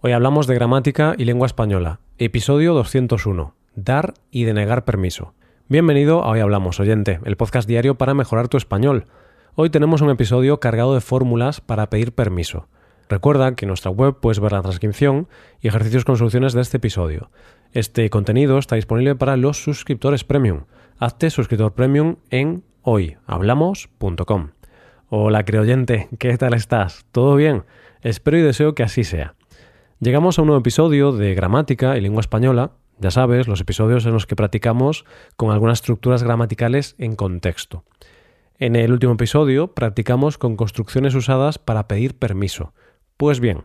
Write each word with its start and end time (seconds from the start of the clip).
Hoy 0.00 0.12
hablamos 0.12 0.46
de 0.46 0.54
gramática 0.54 1.16
y 1.18 1.24
lengua 1.24 1.46
española, 1.46 1.98
episodio 2.18 2.72
201, 2.72 3.56
dar 3.74 4.14
y 4.30 4.44
denegar 4.44 4.84
permiso. 4.84 5.34
Bienvenido 5.68 6.22
a 6.22 6.28
Hoy 6.28 6.38
Hablamos, 6.38 6.78
oyente, 6.78 7.18
el 7.24 7.36
podcast 7.36 7.68
diario 7.68 7.96
para 7.96 8.14
mejorar 8.14 8.46
tu 8.46 8.56
español. 8.56 9.06
Hoy 9.56 9.70
tenemos 9.70 10.00
un 10.00 10.10
episodio 10.10 10.60
cargado 10.60 10.94
de 10.94 11.00
fórmulas 11.00 11.60
para 11.60 11.90
pedir 11.90 12.12
permiso. 12.12 12.68
Recuerda 13.08 13.56
que 13.56 13.64
en 13.64 13.70
nuestra 13.70 13.90
web 13.90 14.18
puedes 14.20 14.38
ver 14.38 14.52
la 14.52 14.62
transcripción 14.62 15.26
y 15.60 15.66
ejercicios 15.66 16.04
con 16.04 16.16
soluciones 16.16 16.52
de 16.52 16.60
este 16.60 16.76
episodio. 16.76 17.32
Este 17.72 18.08
contenido 18.08 18.58
está 18.58 18.76
disponible 18.76 19.16
para 19.16 19.36
los 19.36 19.60
suscriptores 19.60 20.22
premium. 20.22 20.66
Hazte 21.00 21.28
suscriptor 21.28 21.72
premium 21.72 22.18
en 22.30 22.62
hoyhablamos.com. 22.82 24.50
Hola, 25.08 25.44
oyente, 25.58 26.08
¿qué 26.20 26.38
tal 26.38 26.54
estás? 26.54 27.04
¿Todo 27.10 27.34
bien? 27.34 27.64
Espero 28.00 28.38
y 28.38 28.42
deseo 28.42 28.76
que 28.76 28.84
así 28.84 29.02
sea. 29.02 29.34
Llegamos 30.00 30.38
a 30.38 30.42
un 30.42 30.46
nuevo 30.46 30.60
episodio 30.60 31.10
de 31.10 31.34
gramática 31.34 31.96
y 31.96 32.00
lengua 32.00 32.20
española, 32.20 32.70
ya 33.00 33.10
sabes, 33.10 33.48
los 33.48 33.60
episodios 33.60 34.06
en 34.06 34.12
los 34.12 34.26
que 34.26 34.36
practicamos 34.36 35.04
con 35.36 35.50
algunas 35.50 35.80
estructuras 35.80 36.22
gramaticales 36.22 36.94
en 36.98 37.16
contexto. 37.16 37.82
En 38.60 38.76
el 38.76 38.92
último 38.92 39.14
episodio 39.14 39.74
practicamos 39.74 40.38
con 40.38 40.54
construcciones 40.54 41.16
usadas 41.16 41.58
para 41.58 41.88
pedir 41.88 42.16
permiso. 42.16 42.74
Pues 43.16 43.40
bien, 43.40 43.64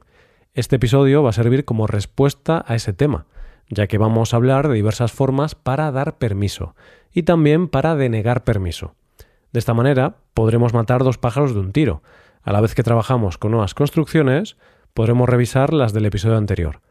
este 0.56 0.78
episodio 0.78 1.22
va 1.22 1.30
a 1.30 1.34
servir 1.34 1.66
como 1.66 1.86
respuesta 1.86 2.66
a 2.68 2.74
ese 2.74 2.94
tema, 2.94 3.28
ya 3.70 3.86
que 3.86 4.00
vamos 4.00 4.34
a 4.34 4.38
hablar 4.38 4.70
de 4.70 4.74
diversas 4.74 5.12
formas 5.12 5.54
para 5.54 5.92
dar 5.92 6.18
permiso 6.18 6.76
y 7.14 7.24
también 7.24 7.68
para 7.68 7.96
denegar 7.96 8.44
permiso. 8.44 8.96
De 9.52 9.60
esta 9.60 9.76
manera 9.76 10.16
podremos 10.34 10.74
matar 10.74 11.04
dos 11.04 11.20
pájaros 11.20 11.54
de 11.54 11.60
un 11.60 11.74
tiro. 11.74 12.02
A 12.42 12.52
la 12.52 12.60
vez 12.60 12.74
que 12.74 12.82
trabajamos 12.82 13.38
con 13.38 13.52
nuevas 13.52 13.76
construcciones, 13.76 14.58
podremos 14.94 15.28
revisar 15.28 15.74
las 15.74 15.94
del 15.94 16.06
episodio 16.06 16.38
anterior. 16.38 16.82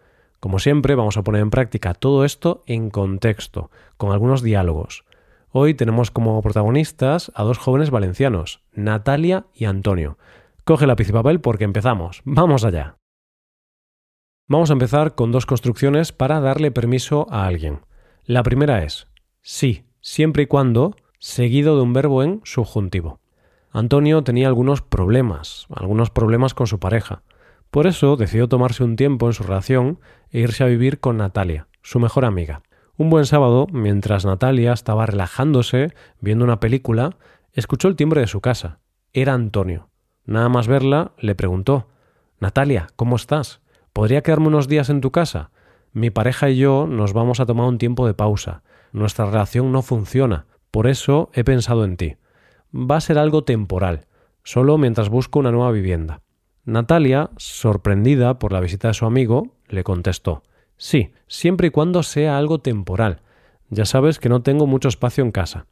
Como 0.40 0.58
siempre, 0.58 0.94
vamos 0.94 1.16
a 1.16 1.22
poner 1.22 1.40
en 1.40 1.50
práctica 1.50 1.94
todo 1.94 2.24
esto 2.24 2.62
en 2.66 2.90
contexto, 2.90 3.70
con 3.96 4.12
algunos 4.12 4.42
diálogos. 4.42 5.04
Hoy 5.50 5.74
tenemos 5.74 6.10
como 6.10 6.40
protagonistas 6.42 7.30
a 7.34 7.44
dos 7.44 7.58
jóvenes 7.58 7.90
valencianos, 7.90 8.62
Natalia 8.72 9.46
y 9.54 9.66
Antonio. 9.66 10.18
Coge 10.64 10.86
lápiz 10.86 11.08
y 11.08 11.12
papel 11.12 11.40
porque 11.40 11.64
empezamos. 11.64 12.22
¡Vamos 12.24 12.64
allá! 12.64 12.96
Vamos 14.48 14.70
a 14.70 14.72
empezar 14.72 15.14
con 15.14 15.30
dos 15.30 15.46
construcciones 15.46 16.12
para 16.12 16.40
darle 16.40 16.72
permiso 16.72 17.26
a 17.30 17.46
alguien. 17.46 17.80
La 18.24 18.42
primera 18.42 18.82
es 18.82 19.06
sí, 19.40 19.84
siempre 20.00 20.44
y 20.44 20.46
cuando, 20.46 20.96
seguido 21.18 21.76
de 21.76 21.82
un 21.82 21.92
verbo 21.92 22.22
en 22.22 22.40
subjuntivo. 22.44 23.20
Antonio 23.70 24.22
tenía 24.22 24.48
algunos 24.48 24.82
problemas, 24.82 25.66
algunos 25.70 26.10
problemas 26.10 26.54
con 26.54 26.66
su 26.66 26.78
pareja. 26.78 27.22
Por 27.72 27.86
eso 27.86 28.16
decidió 28.16 28.48
tomarse 28.48 28.84
un 28.84 28.96
tiempo 28.96 29.28
en 29.28 29.32
su 29.32 29.44
relación 29.44 29.98
e 30.30 30.40
irse 30.40 30.62
a 30.62 30.66
vivir 30.66 31.00
con 31.00 31.16
Natalia, 31.16 31.68
su 31.80 32.00
mejor 32.00 32.26
amiga. 32.26 32.60
Un 32.98 33.08
buen 33.08 33.24
sábado, 33.24 33.66
mientras 33.72 34.26
Natalia 34.26 34.74
estaba 34.74 35.06
relajándose 35.06 35.94
viendo 36.20 36.44
una 36.44 36.60
película, 36.60 37.16
escuchó 37.54 37.88
el 37.88 37.96
timbre 37.96 38.20
de 38.20 38.26
su 38.26 38.42
casa. 38.42 38.80
Era 39.14 39.32
Antonio. 39.32 39.88
Nada 40.26 40.50
más 40.50 40.68
verla, 40.68 41.12
le 41.16 41.34
preguntó 41.34 41.88
Natalia, 42.40 42.88
¿cómo 42.94 43.16
estás? 43.16 43.62
¿Podría 43.94 44.22
quedarme 44.22 44.48
unos 44.48 44.68
días 44.68 44.90
en 44.90 45.00
tu 45.00 45.10
casa? 45.10 45.50
Mi 45.92 46.10
pareja 46.10 46.50
y 46.50 46.58
yo 46.58 46.86
nos 46.86 47.14
vamos 47.14 47.40
a 47.40 47.46
tomar 47.46 47.68
un 47.68 47.78
tiempo 47.78 48.06
de 48.06 48.12
pausa. 48.12 48.62
Nuestra 48.92 49.24
relación 49.24 49.72
no 49.72 49.80
funciona. 49.80 50.44
Por 50.70 50.86
eso 50.86 51.30
he 51.32 51.42
pensado 51.42 51.86
en 51.86 51.96
ti. 51.96 52.16
Va 52.74 52.96
a 52.96 53.00
ser 53.00 53.16
algo 53.16 53.44
temporal, 53.44 54.08
solo 54.44 54.76
mientras 54.76 55.08
busco 55.08 55.38
una 55.38 55.52
nueva 55.52 55.70
vivienda. 55.70 56.20
Natalia, 56.64 57.30
sorprendida 57.38 58.38
por 58.38 58.52
la 58.52 58.60
visita 58.60 58.88
de 58.88 58.94
su 58.94 59.04
amigo, 59.04 59.56
le 59.68 59.82
contestó 59.82 60.42
Sí, 60.76 61.12
siempre 61.26 61.68
y 61.68 61.70
cuando 61.70 62.02
sea 62.02 62.38
algo 62.38 62.60
temporal. 62.60 63.20
Ya 63.70 63.84
sabes 63.84 64.18
que 64.18 64.28
no 64.28 64.42
tengo 64.42 64.66
mucho 64.66 64.88
espacio 64.88 65.24
en 65.24 65.32
casa. 65.32 65.66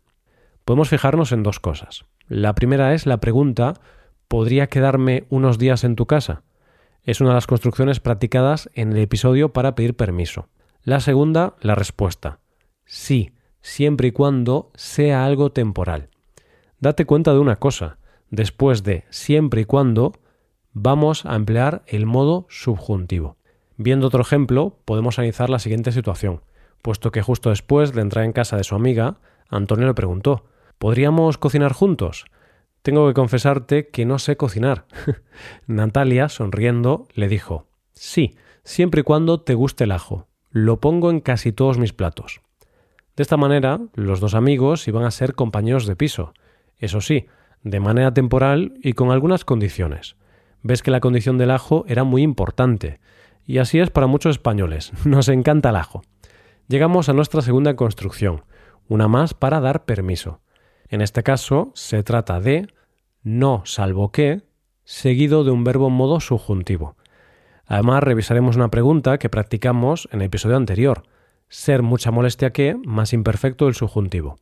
Podemos 0.65 0.89
fijarnos 0.89 1.33
en 1.33 1.43
dos 1.43 1.61
cosas. 1.61 2.05
La 2.29 2.55
primera 2.55 2.95
es 2.95 3.07
la 3.07 3.19
pregunta 3.19 3.75
¿Podría 4.29 4.69
quedarme 4.69 5.25
unos 5.29 5.59
días 5.59 5.83
en 5.83 5.97
tu 5.97 6.07
casa? 6.07 6.45
Es 7.03 7.21
una 7.21 7.31
de 7.31 7.35
las 7.35 7.49
construcciones 7.49 7.99
practicadas 7.99 8.71
en 8.75 8.93
el 8.93 8.99
episodio 8.99 9.53
para 9.53 9.75
pedir 9.75 9.97
permiso. 9.97 10.49
La 10.85 11.01
segunda, 11.01 11.57
la 11.61 11.75
respuesta. 11.75 12.39
Sí, 12.85 13.33
siempre 13.61 14.09
y 14.09 14.13
cuando 14.13 14.71
sea 14.77 15.25
algo 15.25 15.51
temporal. 15.51 16.11
Date 16.79 17.07
cuenta 17.07 17.33
de 17.33 17.41
una 17.41 17.57
cosa. 17.57 17.99
Después 18.31 18.85
de 18.85 19.05
siempre 19.11 19.63
y 19.63 19.65
cuando, 19.65 20.13
vamos 20.73 21.27
a 21.27 21.35
emplear 21.35 21.83
el 21.87 22.07
modo 22.07 22.47
subjuntivo. 22.49 23.37
Viendo 23.77 24.07
otro 24.07 24.23
ejemplo, 24.23 24.79
podemos 24.85 25.19
analizar 25.19 25.51
la 25.51 25.59
siguiente 25.59 25.93
situación. 25.93 26.43
Puesto 26.83 27.11
que 27.11 27.23
justo 27.23 27.51
después 27.51 27.93
de 27.93 28.03
entrar 28.03 28.25
en 28.25 28.33
casa 28.33 28.57
de 28.57 28.65
su 28.65 28.75
amiga, 28.75 29.19
Antonio 29.49 29.87
le 29.87 29.95
preguntó 29.95 30.45
¿Podríamos 30.79 31.39
cocinar 31.39 31.73
juntos? 31.73 32.25
Tengo 32.83 33.07
que 33.09 33.15
confesarte 33.15 33.89
que 33.89 34.07
no 34.07 34.19
sé 34.19 34.37
cocinar. 34.37 34.87
Natalia, 35.67 36.29
sonriendo, 36.29 37.09
le 37.15 37.29
dijo 37.29 37.67
Sí, 37.93 38.37
siempre 38.65 39.01
y 39.01 39.05
cuando 39.05 39.41
te 39.41 39.55
guste 39.55 39.85
el 39.85 39.93
ajo. 39.93 40.27
Lo 40.51 40.81
pongo 40.81 41.11
en 41.11 41.21
casi 41.21 41.53
todos 41.53 41.79
mis 41.79 41.93
platos. 41.93 42.41
De 43.17 43.23
esta 43.23 43.37
manera, 43.37 43.81
los 43.95 44.21
dos 44.21 44.35
amigos 44.35 44.89
iban 44.89 45.05
a 45.05 45.11
ser 45.11 45.35
compañeros 45.35 45.87
de 45.87 45.97
piso. 45.97 46.33
Eso 46.79 47.01
sí, 47.01 47.27
de 47.63 47.81
manera 47.81 48.15
temporal 48.15 48.75
y 48.83 48.95
con 48.95 49.11
algunas 49.11 49.45
condiciones 49.45 50.17
ves 50.63 50.83
que 50.83 50.91
la 50.91 51.01
condición 51.01 51.39
del 51.39 51.51
ajo 51.51 51.85
era 51.89 52.05
muy 52.05 52.23
importante. 52.23 53.01
Y 53.47 53.59
así 53.59 53.81
es 53.81 53.91
para 53.91 54.07
muchos 54.07 54.37
españoles. 54.37 54.93
Nos 55.05 55.29
encanta 55.29 55.71
el 55.71 55.77
ajo. 55.77 56.03
Llegamos 56.69 57.09
a 57.09 57.13
nuestra 57.13 57.43
segunda 57.43 57.75
construcción, 57.75 58.45
una 58.89 59.09
más 59.09 59.35
para 59.35 59.61
dar 59.61 59.85
permiso. 59.85 60.41
En 60.89 61.01
este 61.01 61.23
caso 61.23 61.73
se 61.75 62.03
trata 62.03 62.41
de 62.41 62.69
no 63.23 63.63
salvo 63.65 64.13
que, 64.13 64.43
seguido 64.85 65.45
de 65.45 65.51
un 65.51 65.65
verbo 65.65 65.89
en 65.89 65.95
modo 65.95 66.21
subjuntivo. 66.21 66.97
Además, 67.67 68.03
revisaremos 68.03 68.57
una 68.57 68.71
pregunta 68.71 69.19
que 69.19 69.29
practicamos 69.29 70.09
en 70.11 70.21
el 70.21 70.27
episodio 70.27 70.57
anterior. 70.57 71.05
Ser 71.49 71.83
mucha 71.83 72.11
molestia 72.11 72.53
que 72.53 72.77
más 72.85 73.13
imperfecto 73.13 73.69
el 73.69 73.75
subjuntivo. 73.75 74.39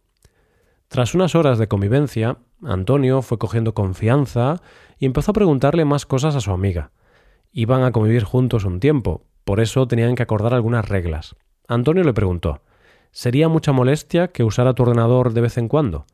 Tras 0.88 1.14
unas 1.14 1.34
horas 1.34 1.58
de 1.58 1.68
convivencia, 1.68 2.38
Antonio 2.62 3.20
fue 3.20 3.38
cogiendo 3.38 3.74
confianza 3.74 4.62
y 4.98 5.04
empezó 5.04 5.32
a 5.32 5.34
preguntarle 5.34 5.84
más 5.84 6.06
cosas 6.06 6.34
a 6.34 6.40
su 6.40 6.50
amiga. 6.50 6.92
Iban 7.52 7.82
a 7.82 7.92
convivir 7.92 8.24
juntos 8.24 8.64
un 8.64 8.80
tiempo, 8.80 9.26
por 9.44 9.60
eso 9.60 9.86
tenían 9.86 10.14
que 10.14 10.22
acordar 10.22 10.54
algunas 10.54 10.88
reglas. 10.88 11.36
Antonio 11.68 12.04
le 12.04 12.14
preguntó 12.14 12.62
¿Sería 13.10 13.48
mucha 13.50 13.72
molestia 13.72 14.28
que 14.28 14.44
usara 14.44 14.72
tu 14.72 14.82
ordenador 14.82 15.34
de 15.34 15.42
vez 15.42 15.58
en 15.58 15.68
cuando? 15.68 16.06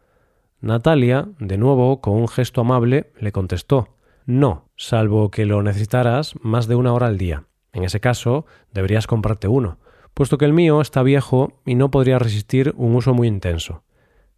Natalia, 0.61 1.29
de 1.39 1.57
nuevo, 1.57 2.01
con 2.01 2.15
un 2.15 2.27
gesto 2.27 2.61
amable, 2.61 3.13
le 3.21 3.31
contestó 3.31 3.91
No, 4.27 4.71
salvo 4.77 5.31
que 5.31 5.47
lo 5.47 5.63
necesitaras 5.63 6.35
más 6.43 6.67
de 6.67 6.75
una 6.75 6.93
hora 6.93 7.07
al 7.07 7.19
día. 7.19 7.45
En 7.73 7.85
ese 7.85 8.01
caso, 8.01 8.45
deberías 8.73 9.07
comprarte 9.07 9.47
uno, 9.47 9.79
puesto 10.15 10.37
que 10.37 10.47
el 10.47 10.53
mío 10.53 10.81
está 10.81 11.05
viejo 11.05 11.61
y 11.65 11.77
no 11.77 11.93
podría 11.93 12.19
resistir 12.19 12.75
un 12.77 12.97
uso 12.97 13.15
muy 13.15 13.29
intenso. 13.29 13.84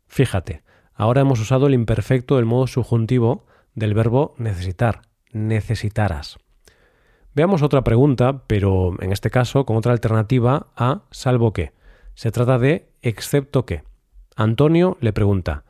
Fíjate, 0.07 0.63
ahora 0.95 1.21
hemos 1.21 1.41
usado 1.41 1.67
el 1.67 1.75
imperfecto 1.75 2.37
del 2.37 2.45
modo 2.45 2.67
subjuntivo 2.67 3.47
del 3.75 3.95
verbo 3.95 4.35
necesitar, 4.39 5.03
necesitarás. 5.33 6.39
Veamos 7.35 7.63
otra 7.63 7.85
pregunta, 7.85 8.45
pero 8.47 8.95
en 9.01 9.13
este 9.13 9.31
caso 9.31 9.67
con 9.67 9.77
otra 9.77 9.93
alternativa 9.93 10.69
a 10.75 11.03
salvo 11.11 11.53
que. 11.53 11.73
Se 12.15 12.33
trata 12.33 12.59
de 12.59 12.89
excepto 13.03 13.67
que. 13.67 13.85
Antonio 14.37 14.97
le 15.01 15.13
pregunta 15.13 15.65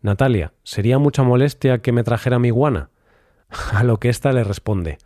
Natalia, 0.00 0.52
¿sería 0.62 0.98
mucha 0.98 1.24
molestia 1.24 1.78
que 1.78 1.90
me 1.90 2.04
trajera 2.04 2.38
mi 2.38 2.48
iguana? 2.48 2.90
A 3.72 3.82
lo 3.82 3.98
que 3.98 4.08
ésta 4.08 4.32
le 4.32 4.44
responde 4.44 4.98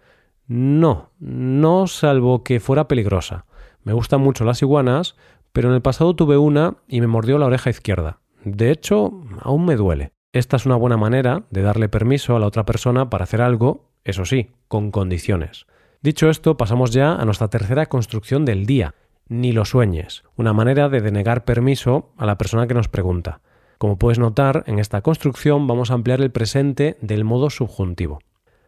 No, 0.47 1.11
no 1.19 1.87
salvo 1.87 2.45
que 2.45 2.61
fuera 2.61 2.89
peligrosa. 2.89 3.47
Me 3.85 3.95
gustan 3.95 4.21
mucho 4.21 4.45
las 4.45 4.61
iguanas, 4.61 5.17
pero 5.53 5.69
en 5.69 5.75
el 5.75 5.83
pasado 5.83 6.15
tuve 6.15 6.37
una 6.37 6.77
y 6.89 7.01
me 7.01 7.07
mordió 7.07 7.39
la 7.39 7.47
oreja 7.47 7.71
izquierda. 7.71 8.21
De 8.45 8.71
hecho, 8.71 9.13
aún 9.41 9.65
me 9.65 9.77
duele. 9.77 10.13
Esta 10.33 10.57
es 10.57 10.67
una 10.67 10.77
buena 10.77 10.97
manera 10.97 11.45
de 11.51 11.63
darle 11.63 11.89
permiso 11.89 12.35
a 12.35 12.41
la 12.41 12.47
otra 12.47 12.65
persona 12.65 13.09
para 13.11 13.25
hacer 13.25 13.41
algo, 13.41 13.91
eso 14.03 14.25
sí, 14.25 14.51
con 14.67 14.91
condiciones. 14.91 15.67
Dicho 16.01 16.29
esto, 16.29 16.57
pasamos 16.57 16.91
ya 16.91 17.15
a 17.15 17.25
nuestra 17.25 17.49
tercera 17.49 17.87
construcción 17.87 18.45
del 18.45 18.67
día, 18.67 18.95
ni 19.29 19.53
lo 19.53 19.65
sueñes, 19.65 20.25
una 20.37 20.53
manera 20.53 20.89
de 20.89 21.01
denegar 21.01 21.45
permiso 21.45 22.13
a 22.17 22.27
la 22.27 22.37
persona 22.37 22.67
que 22.67 22.75
nos 22.75 22.89
pregunta. 22.89 23.41
Como 23.79 23.99
puedes 23.99 24.19
notar, 24.19 24.65
en 24.67 24.79
esta 24.79 25.03
construcción 25.03 25.67
vamos 25.67 25.91
a 25.91 25.95
ampliar 25.95 26.21
el 26.21 26.33
presente 26.33 26.97
del 27.01 27.25
modo 27.25 27.51
subjuntivo. 27.51 28.21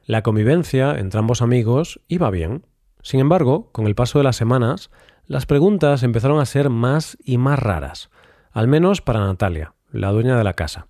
La 0.05 0.23
convivencia 0.23 0.97
entre 0.99 1.19
ambos 1.19 1.43
amigos 1.43 2.01
iba 2.07 2.31
bien. 2.31 2.67
Sin 3.03 3.21
embargo, 3.21 3.71
con 3.73 3.87
el 3.87 3.95
paso 3.95 4.19
de 4.19 4.25
las 4.25 4.37
semanas, 4.37 4.91
las 5.27 5.47
preguntas 5.47 6.03
empezaron 6.03 6.41
a 6.41 6.47
ser 6.47 6.71
más 6.71 7.17
y 7.25 7.39
más 7.39 7.59
raras 7.59 8.11
al 8.55 8.69
menos 8.69 9.03
para 9.03 9.19
Natalia, 9.19 9.75
la 9.91 10.13
dueña 10.13 10.39
de 10.39 10.45
la 10.45 10.53
casa. 10.53 10.87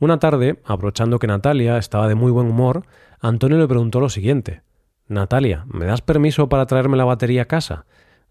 Una 0.00 0.18
tarde, 0.18 0.58
aprovechando 0.64 1.18
que 1.18 1.26
Natalia 1.26 1.76
estaba 1.76 2.08
de 2.08 2.14
muy 2.14 2.32
buen 2.32 2.46
humor, 2.46 2.86
Antonio 3.20 3.58
le 3.58 3.68
preguntó 3.68 4.00
lo 4.00 4.08
siguiente. 4.08 4.62
Natalia, 5.06 5.66
¿me 5.68 5.84
das 5.84 6.00
permiso 6.00 6.48
para 6.48 6.64
traerme 6.64 6.96
la 6.96 7.04
batería 7.04 7.42
a 7.42 7.44
casa? 7.44 7.84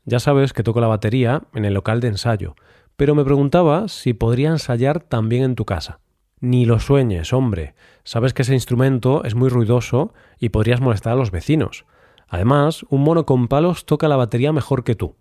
Ya 0.06 0.20
sabes 0.20 0.54
que 0.54 0.64
toco 0.64 0.82
la 0.82 0.88
batería 0.88 1.44
en 1.54 1.66
el 1.66 1.76
local 1.76 2.00
de 2.00 2.08
ensayo, 2.08 2.56
pero 2.96 3.14
me 3.14 3.24
preguntaba 3.24 3.88
si 3.90 4.14
podría 4.14 4.50
ensayar 4.50 5.02
también 5.02 5.44
en 5.44 5.56
tu 5.56 5.64
casa. 5.64 6.00
Ni 6.40 6.66
lo 6.66 6.80
sueñes, 6.80 7.34
hombre. 7.34 7.76
Sabes 8.04 8.34
que 8.34 8.42
ese 8.42 8.56
instrumento 8.56 9.24
es 9.24 9.36
muy 9.36 9.50
ruidoso 9.50 10.16
y 10.40 10.50
podrías 10.50 10.82
molestar 10.82 11.14
a 11.14 11.18
los 11.18 11.30
vecinos. 11.30 11.86
Además, 12.28 12.86
un 12.90 13.04
mono 13.04 13.28
con 13.28 13.50
palos 13.50 13.86
toca 13.86 14.08
la 14.08 14.16
batería 14.16 14.52
mejor 14.52 14.84
que 14.84 14.96
tú. 14.96 15.16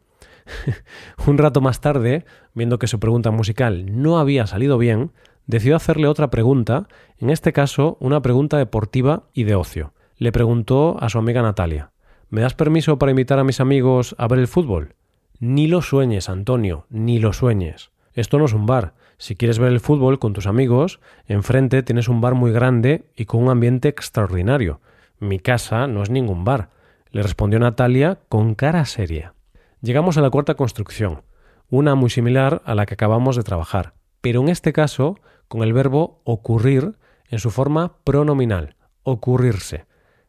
un 1.26 1.38
rato 1.38 1.60
más 1.60 1.80
tarde, 1.80 2.24
viendo 2.54 2.78
que 2.78 2.86
su 2.86 3.00
pregunta 3.00 3.30
musical 3.30 4.02
no 4.02 4.18
había 4.18 4.46
salido 4.46 4.78
bien, 4.78 5.12
decidió 5.46 5.76
hacerle 5.76 6.08
otra 6.08 6.30
pregunta, 6.30 6.88
en 7.18 7.30
este 7.30 7.52
caso 7.52 7.96
una 8.00 8.22
pregunta 8.22 8.58
deportiva 8.58 9.24
y 9.32 9.44
de 9.44 9.54
ocio. 9.54 9.92
Le 10.16 10.32
preguntó 10.32 10.96
a 11.00 11.08
su 11.08 11.18
amiga 11.18 11.42
Natalia 11.42 11.90
¿Me 12.28 12.40
das 12.40 12.54
permiso 12.54 12.98
para 12.98 13.10
invitar 13.10 13.38
a 13.38 13.44
mis 13.44 13.60
amigos 13.60 14.14
a 14.18 14.26
ver 14.26 14.40
el 14.40 14.48
fútbol? 14.48 14.94
Ni 15.38 15.68
lo 15.68 15.82
sueñes, 15.82 16.28
Antonio, 16.28 16.86
ni 16.88 17.18
lo 17.18 17.32
sueñes. 17.32 17.90
Esto 18.14 18.38
no 18.38 18.46
es 18.46 18.52
un 18.52 18.66
bar. 18.66 18.94
Si 19.18 19.36
quieres 19.36 19.58
ver 19.58 19.70
el 19.70 19.80
fútbol 19.80 20.18
con 20.18 20.32
tus 20.32 20.46
amigos, 20.46 21.00
enfrente 21.26 21.82
tienes 21.82 22.08
un 22.08 22.20
bar 22.20 22.34
muy 22.34 22.50
grande 22.50 23.04
y 23.14 23.26
con 23.26 23.42
un 23.42 23.50
ambiente 23.50 23.88
extraordinario. 23.88 24.80
Mi 25.18 25.38
casa 25.38 25.86
no 25.86 26.02
es 26.02 26.10
ningún 26.10 26.44
bar, 26.44 26.70
le 27.10 27.22
respondió 27.22 27.58
Natalia 27.58 28.18
con 28.28 28.54
cara 28.54 28.84
seria. 28.84 29.35
Llegamos 29.82 30.16
a 30.16 30.22
la 30.22 30.30
cuarta 30.30 30.54
construcción, 30.54 31.22
una 31.68 31.94
muy 31.94 32.08
similar 32.08 32.62
a 32.64 32.74
la 32.74 32.86
que 32.86 32.94
acabamos 32.94 33.36
de 33.36 33.42
trabajar, 33.42 33.94
pero 34.20 34.40
en 34.40 34.48
este 34.48 34.72
caso 34.72 35.20
con 35.48 35.62
el 35.62 35.72
verbo 35.72 36.22
ocurrir 36.24 36.96
en 37.28 37.38
su 37.38 37.50
forma 37.50 37.98
pronominal, 38.04 38.76
ocurrirse. 39.02 39.84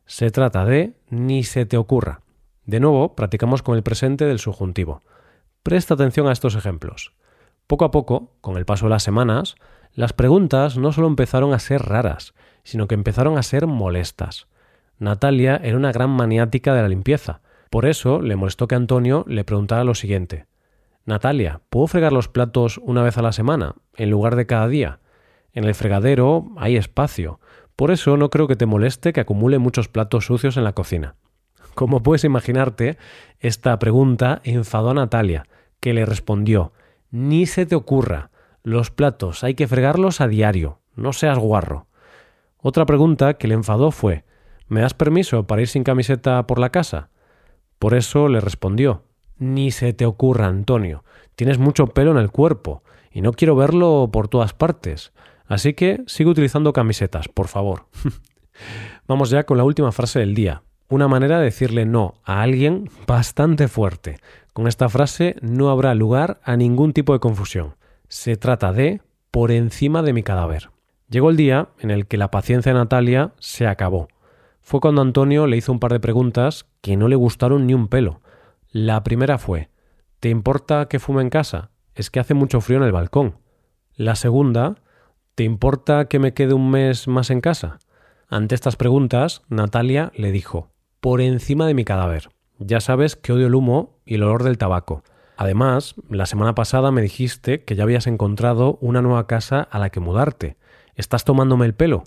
Se 0.05 0.31
trata 0.31 0.65
de 0.65 0.95
ni 1.09 1.43
se 1.43 1.65
te 1.65 1.77
ocurra. 1.77 2.21
De 2.65 2.79
nuevo, 2.79 3.15
practicamos 3.15 3.61
con 3.61 3.77
el 3.77 3.83
presente 3.83 4.25
del 4.25 4.39
subjuntivo. 4.39 5.03
Presta 5.63 5.93
atención 5.93 6.27
a 6.27 6.33
estos 6.33 6.55
ejemplos. 6.55 7.13
Poco 7.65 7.85
a 7.85 7.91
poco, 7.91 8.33
con 8.41 8.57
el 8.57 8.65
paso 8.65 8.85
de 8.85 8.91
las 8.91 9.03
semanas, 9.03 9.55
las 9.93 10.13
preguntas 10.13 10.77
no 10.77 10.91
solo 10.91 11.07
empezaron 11.07 11.53
a 11.53 11.59
ser 11.59 11.81
raras, 11.83 12.33
sino 12.63 12.87
que 12.87 12.95
empezaron 12.95 13.37
a 13.37 13.43
ser 13.43 13.67
molestas. 13.67 14.47
Natalia 14.99 15.59
era 15.63 15.77
una 15.77 15.91
gran 15.91 16.09
maniática 16.09 16.73
de 16.73 16.81
la 16.81 16.89
limpieza. 16.89 17.41
Por 17.69 17.85
eso 17.85 18.21
le 18.21 18.35
molestó 18.35 18.67
que 18.67 18.75
Antonio 18.75 19.25
le 19.27 19.43
preguntara 19.43 19.83
lo 19.83 19.95
siguiente. 19.95 20.45
Natalia, 21.05 21.61
¿puedo 21.69 21.87
fregar 21.87 22.11
los 22.11 22.27
platos 22.27 22.79
una 22.83 23.01
vez 23.01 23.17
a 23.17 23.21
la 23.21 23.31
semana, 23.31 23.75
en 23.95 24.09
lugar 24.09 24.35
de 24.35 24.45
cada 24.45 24.67
día? 24.67 24.99
En 25.53 25.63
el 25.63 25.73
fregadero 25.73 26.49
hay 26.57 26.75
espacio. 26.75 27.39
Por 27.75 27.91
eso 27.91 28.17
no 28.17 28.29
creo 28.29 28.47
que 28.47 28.55
te 28.55 28.65
moleste 28.65 29.13
que 29.13 29.21
acumule 29.21 29.57
muchos 29.57 29.87
platos 29.87 30.25
sucios 30.25 30.57
en 30.57 30.63
la 30.63 30.73
cocina. 30.73 31.15
Como 31.75 32.01
puedes 32.01 32.23
imaginarte, 32.23 32.97
esta 33.39 33.77
pregunta 33.79 34.41
enfadó 34.43 34.89
a 34.89 34.95
Natalia, 34.95 35.45
que 35.79 35.93
le 35.93 36.05
respondió 36.05 36.73
Ni 37.11 37.45
se 37.45 37.65
te 37.65 37.75
ocurra. 37.75 38.31
Los 38.63 38.91
platos 38.91 39.43
hay 39.43 39.53
que 39.53 39.67
fregarlos 39.67 40.19
a 40.19 40.27
diario. 40.27 40.79
No 40.95 41.13
seas 41.13 41.37
guarro. 41.37 41.87
Otra 42.57 42.85
pregunta 42.85 43.35
que 43.35 43.47
le 43.47 43.53
enfadó 43.53 43.91
fue 43.91 44.25
¿Me 44.67 44.81
das 44.81 44.93
permiso 44.93 45.47
para 45.47 45.61
ir 45.61 45.67
sin 45.67 45.83
camiseta 45.83 46.45
por 46.47 46.59
la 46.59 46.71
casa? 46.71 47.09
Por 47.79 47.93
eso 47.93 48.27
le 48.27 48.39
respondió 48.39 49.03
Ni 49.37 49.71
se 49.71 49.93
te 49.93 50.05
ocurra, 50.05 50.47
Antonio. 50.47 51.03
Tienes 51.35 51.59
mucho 51.59 51.87
pelo 51.87 52.11
en 52.11 52.17
el 52.17 52.31
cuerpo, 52.31 52.83
y 53.11 53.21
no 53.21 53.33
quiero 53.33 53.55
verlo 53.55 54.09
por 54.11 54.27
todas 54.27 54.53
partes. 54.53 55.13
Así 55.45 55.73
que 55.73 56.03
sigue 56.07 56.29
utilizando 56.29 56.73
camisetas, 56.73 57.27
por 57.27 57.47
favor. 57.47 57.85
Vamos 59.07 59.29
ya 59.29 59.45
con 59.45 59.57
la 59.57 59.63
última 59.63 59.91
frase 59.91 60.19
del 60.19 60.35
día. 60.35 60.63
Una 60.89 61.07
manera 61.07 61.37
de 61.37 61.45
decirle 61.45 61.85
no 61.85 62.15
a 62.23 62.41
alguien 62.41 62.89
bastante 63.05 63.67
fuerte. 63.67 64.19
Con 64.53 64.67
esta 64.67 64.89
frase 64.89 65.35
no 65.41 65.69
habrá 65.69 65.93
lugar 65.95 66.39
a 66.43 66.55
ningún 66.55 66.93
tipo 66.93 67.13
de 67.13 67.19
confusión. 67.19 67.75
Se 68.07 68.37
trata 68.37 68.73
de 68.73 69.01
por 69.31 69.51
encima 69.51 70.01
de 70.01 70.13
mi 70.13 70.23
cadáver. 70.23 70.69
Llegó 71.09 71.29
el 71.29 71.37
día 71.37 71.69
en 71.79 71.91
el 71.91 72.07
que 72.07 72.17
la 72.17 72.31
paciencia 72.31 72.73
de 72.73 72.79
Natalia 72.79 73.33
se 73.39 73.67
acabó 73.67 74.07
fue 74.67 74.81
cuando 74.81 75.01
Antonio 75.01 75.47
le 75.47 75.55
hizo 75.55 75.71
un 75.71 75.79
par 75.79 75.93
de 75.93 76.01
preguntas 76.01 76.65
que 76.81 76.97
no 76.97 77.07
le 77.07 77.15
gustaron 77.15 77.65
ni 77.65 77.73
un 77.73 77.87
pelo. 77.87 78.19
La 78.69 79.01
primera 79.01 79.37
fue 79.37 79.69
¿Te 80.19 80.27
importa 80.27 80.89
que 80.89 80.99
fume 80.99 81.21
en 81.21 81.29
casa? 81.29 81.71
Es 81.95 82.11
que 82.11 82.19
hace 82.19 82.33
mucho 82.33 82.59
frío 82.59 82.79
en 82.79 82.83
el 82.83 82.91
balcón. 82.91 83.37
La 83.95 84.15
segunda 84.15 84.75
¿Te 85.35 85.45
importa 85.45 86.09
que 86.09 86.19
me 86.19 86.33
quede 86.33 86.53
un 86.53 86.69
mes 86.69 87.07
más 87.07 87.29
en 87.29 87.39
casa? 87.39 87.79
Ante 88.27 88.55
estas 88.55 88.75
preguntas, 88.75 89.41
Natalia 89.47 90.11
le 90.17 90.33
dijo 90.33 90.69
Por 90.99 91.21
encima 91.21 91.65
de 91.65 91.73
mi 91.73 91.85
cadáver. 91.85 92.27
Ya 92.59 92.81
sabes 92.81 93.15
que 93.15 93.31
odio 93.31 93.47
el 93.47 93.55
humo 93.55 94.01
y 94.05 94.15
el 94.15 94.23
olor 94.23 94.43
del 94.43 94.57
tabaco. 94.57 95.01
Además, 95.37 95.95
la 96.09 96.25
semana 96.25 96.55
pasada 96.55 96.91
me 96.91 97.01
dijiste 97.01 97.63
que 97.63 97.77
ya 97.77 97.83
habías 97.83 98.05
encontrado 98.05 98.79
una 98.81 99.01
nueva 99.01 99.27
casa 99.27 99.61
a 99.61 99.79
la 99.79 99.91
que 99.91 100.01
mudarte. 100.01 100.57
¿Estás 100.95 101.23
tomándome 101.23 101.65
el 101.65 101.73
pelo? 101.73 102.03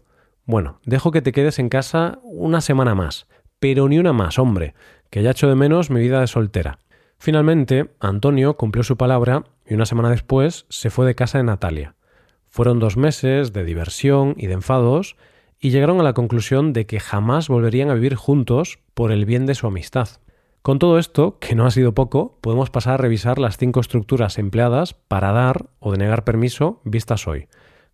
Bueno, 0.51 0.81
dejo 0.85 1.13
que 1.13 1.23
te 1.23 1.31
quedes 1.31 1.61
en 1.61 1.69
casa 1.69 2.19
una 2.25 2.61
semana 2.61 2.97
más, 2.97 3.29
pero 3.61 3.89
ni 3.89 4.01
una 4.01 4.13
más, 4.13 4.37
hombre, 4.37 4.75
que 5.09 5.23
ya 5.23 5.31
echo 5.31 5.49
de 5.49 5.55
menos 5.55 5.91
mi 5.91 6.01
vida 6.01 6.21
de 6.21 6.27
soltera. 6.27 6.81
Finalmente, 7.21 7.93
Antonio 8.01 8.57
cumplió 8.57 8.83
su 8.83 8.97
palabra 8.97 9.45
y 9.65 9.75
una 9.75 9.87
semana 9.87 10.11
después 10.11 10.67
se 10.69 10.91
fue 10.91 11.07
de 11.07 11.15
casa 11.15 11.39
de 11.39 11.45
Natalia. 11.45 11.95
Fueron 12.49 12.81
dos 12.81 12.97
meses 12.97 13.53
de 13.53 13.63
diversión 13.63 14.35
y 14.37 14.49
de 14.49 14.55
enfados 14.55 15.15
y 15.61 15.71
llegaron 15.71 16.01
a 16.01 16.03
la 16.03 16.15
conclusión 16.15 16.73
de 16.73 16.85
que 16.85 16.99
jamás 16.99 17.47
volverían 17.47 17.89
a 17.89 17.95
vivir 17.95 18.17
juntos 18.17 18.81
por 18.95 19.13
el 19.13 19.27
bien 19.27 19.47
de 19.47 19.55
su 19.55 19.69
amistad. 19.69 20.09
Con 20.63 20.81
todo 20.81 20.99
esto, 20.99 21.39
que 21.39 21.55
no 21.55 21.65
ha 21.65 21.71
sido 21.71 21.95
poco, 21.95 22.41
podemos 22.41 22.71
pasar 22.71 22.95
a 22.95 22.97
revisar 22.97 23.39
las 23.39 23.57
cinco 23.57 23.79
estructuras 23.79 24.37
empleadas 24.37 24.95
para 24.95 25.31
dar 25.31 25.67
o 25.79 25.93
denegar 25.93 26.25
permiso 26.25 26.81
vistas 26.83 27.29
hoy, 27.29 27.47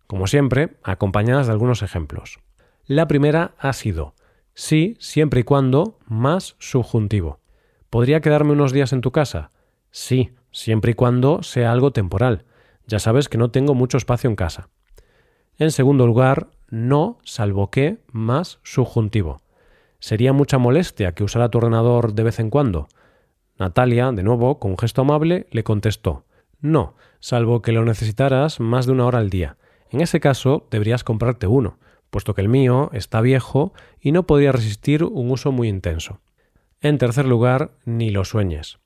como 0.07 0.25
siempre, 0.25 0.77
acompañadas 0.81 1.45
de 1.45 1.53
algunos 1.53 1.83
ejemplos. 1.83 2.39
La 2.87 3.05
primera 3.05 3.51
ha 3.59 3.73
sido 3.73 4.13
sí, 4.53 4.95
siempre 4.99 5.41
y 5.41 5.43
cuando, 5.43 5.99
más 6.07 6.55
subjuntivo. 6.57 7.41
¿Podría 7.89 8.21
quedarme 8.21 8.53
unos 8.53 8.71
días 8.71 8.93
en 8.93 9.01
tu 9.01 9.11
casa? 9.11 9.51
Sí, 9.91 10.31
siempre 10.51 10.91
y 10.91 10.93
cuando 10.93 11.43
sea 11.43 11.73
algo 11.73 11.91
temporal. 11.91 12.45
Ya 12.87 12.99
sabes 12.99 13.27
que 13.27 13.37
no 13.37 13.51
tengo 13.51 13.75
mucho 13.75 13.97
espacio 13.97 14.29
en 14.29 14.37
casa. 14.37 14.69
En 15.57 15.71
segundo 15.71 16.07
lugar, 16.07 16.47
no, 16.69 17.19
salvo 17.25 17.69
que, 17.69 17.97
más 18.13 18.59
subjuntivo. 18.63 19.41
¿Sería 19.99 20.31
mucha 20.31 20.57
molestia 20.57 21.11
que 21.11 21.25
usara 21.25 21.49
tu 21.49 21.57
ordenador 21.57 22.13
de 22.13 22.23
vez 22.23 22.39
en 22.39 22.49
cuando? 22.49 22.87
Natalia, 23.59 24.13
de 24.13 24.23
nuevo, 24.23 24.59
con 24.59 24.71
un 24.71 24.77
gesto 24.77 25.01
amable, 25.01 25.47
le 25.51 25.65
contestó 25.65 26.23
No, 26.61 26.95
salvo 27.19 27.61
que 27.61 27.73
lo 27.73 27.83
necesitaras 27.83 28.61
más 28.61 28.85
de 28.85 28.93
una 28.93 29.05
hora 29.05 29.19
al 29.19 29.29
día. 29.29 29.57
En 29.91 29.99
ese 29.99 30.21
caso, 30.21 30.67
deberías 30.71 31.03
comprarte 31.03 31.47
uno 31.47 31.77
puesto 32.17 32.33
que 32.33 32.41
el 32.41 32.49
mío 32.49 32.89
está 32.93 33.21
viejo 33.21 33.73
y 34.01 34.11
no 34.11 34.25
podría 34.25 34.51
resistir 34.51 35.03
un 35.03 35.29
uso 35.29 35.51
muy 35.51 35.67
intenso. 35.67 36.19
En 36.81 36.97
tercer 36.97 37.27
lugar, 37.27 37.73
ni 37.85 38.09
lo 38.09 38.25
sueñes. 38.25 38.79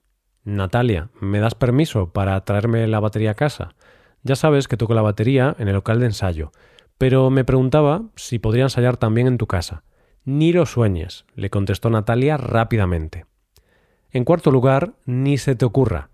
Natalia, 0.43 1.11
¿me 1.21 1.39
das 1.39 1.55
permiso 1.55 2.11
para 2.11 2.43
traerme 2.43 2.85
la 2.87 2.99
batería 2.99 3.31
a 3.31 3.35
casa? 3.35 3.73
Ya 4.21 4.35
sabes 4.35 4.67
que 4.67 4.75
toco 4.75 4.95
la 4.95 5.01
batería 5.01 5.55
en 5.59 5.69
el 5.69 5.75
local 5.75 6.01
de 6.01 6.07
ensayo, 6.07 6.51
pero 6.97 7.29
me 7.29 7.45
preguntaba 7.45 8.01
si 8.17 8.37
podría 8.37 8.63
ensayar 8.63 8.97
también 8.97 9.27
en 9.27 9.37
tu 9.37 9.47
casa. 9.47 9.83
Ni 10.25 10.51
lo 10.51 10.65
sueñes, 10.65 11.23
le 11.33 11.49
contestó 11.49 11.89
Natalia 11.89 12.35
rápidamente. 12.35 13.27
En 14.11 14.25
cuarto 14.25 14.51
lugar, 14.51 14.91
ni 15.05 15.37
se 15.37 15.55
te 15.55 15.63
ocurra. 15.63 16.09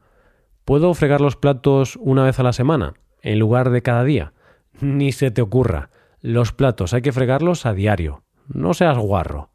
¿Puedo 0.66 0.94
fregar 0.94 1.22
los 1.22 1.36
platos 1.36 1.98
una 2.00 2.24
vez 2.24 2.40
a 2.40 2.44
la 2.44 2.54
semana, 2.54 2.94
en 3.24 3.40
lugar 3.40 3.72
de 3.72 3.82
cada 3.82 4.04
día? 4.04 4.34
Ni 4.82 5.12
se 5.12 5.32
te 5.32 5.42
ocurra. 5.42 5.90
Los 6.22 6.52
platos 6.52 6.94
hay 6.94 7.02
que 7.02 7.12
fregarlos 7.12 7.66
a 7.66 7.74
diario. 7.74 8.24
No 8.48 8.74
seas 8.74 8.98
guarro. 8.98 9.52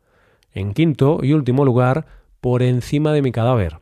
En 0.52 0.74
quinto 0.74 1.18
y 1.22 1.32
último 1.32 1.64
lugar, 1.64 2.06
por 2.40 2.62
encima 2.62 3.12
de 3.12 3.22
mi 3.22 3.32
cadáver. 3.32 3.78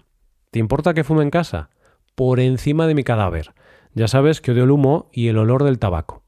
¿Te 0.50 0.58
importa 0.58 0.94
que 0.94 1.04
fume 1.04 1.22
en 1.22 1.30
casa? 1.30 1.70
Por 2.14 2.40
encima 2.40 2.86
de 2.86 2.94
mi 2.94 3.04
cadáver. 3.04 3.52
Ya 3.94 4.08
sabes 4.08 4.40
que 4.40 4.52
odio 4.52 4.64
el 4.64 4.70
humo 4.70 5.10
y 5.12 5.28
el 5.28 5.38
olor 5.38 5.64
del 5.64 5.78
tabaco. 5.78 6.22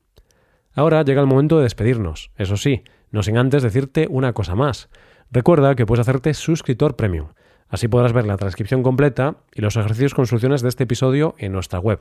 Ahora 0.74 1.02
llega 1.02 1.20
el 1.20 1.26
momento 1.26 1.56
de 1.56 1.64
despedirnos. 1.64 2.30
Eso 2.36 2.56
sí, 2.56 2.82
no 3.10 3.22
sin 3.22 3.38
antes 3.38 3.62
decirte 3.62 4.06
una 4.10 4.32
cosa 4.32 4.54
más. 4.54 4.88
Recuerda 5.30 5.74
que 5.74 5.86
puedes 5.86 6.06
hacerte 6.06 6.34
suscriptor 6.34 6.96
premium. 6.96 7.28
Así 7.68 7.88
podrás 7.88 8.12
ver 8.12 8.26
la 8.26 8.36
transcripción 8.36 8.82
completa 8.82 9.36
y 9.54 9.62
los 9.62 9.76
ejercicios 9.76 10.12
con 10.12 10.26
soluciones 10.26 10.60
de 10.60 10.68
este 10.68 10.84
episodio 10.84 11.34
en 11.38 11.52
nuestra 11.52 11.78
web, 11.78 12.00